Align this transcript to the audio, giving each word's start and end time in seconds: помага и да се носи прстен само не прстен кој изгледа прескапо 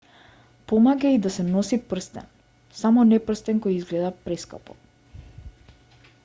помага 0.69 1.11
и 1.15 1.19
да 1.25 1.29
се 1.35 1.43
носи 1.49 1.79
прстен 1.91 2.31
само 2.79 3.05
не 3.11 3.21
прстен 3.29 3.61
кој 3.67 3.77
изгледа 3.83 4.11
прескапо 4.27 4.79